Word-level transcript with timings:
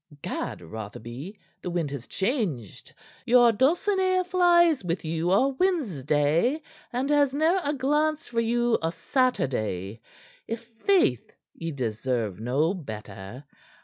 "Gad! 0.23 0.61
Rotherby, 0.63 1.37
the 1.61 1.69
wind 1.69 1.91
has 1.91 2.07
changed! 2.07 2.91
Your 3.23 3.51
Dulcinea 3.51 4.23
flies 4.23 4.83
with 4.83 5.05
you 5.05 5.31
o' 5.31 5.49
Wednesday, 5.59 6.63
and 6.91 7.07
has 7.11 7.35
ne'er 7.35 7.59
a 7.63 7.75
glance 7.75 8.27
for 8.27 8.39
you 8.41 8.79
o' 8.81 8.89
Saturday! 8.89 10.01
I' 10.49 10.55
faith! 10.55 11.33
ye 11.53 11.69
deserve 11.69 12.39
no 12.39 12.73
better. 12.73 13.43